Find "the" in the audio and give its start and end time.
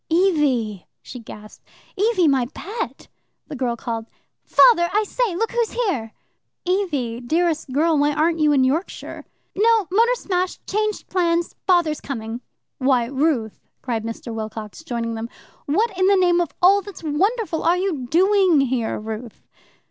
3.49-3.55, 16.07-16.15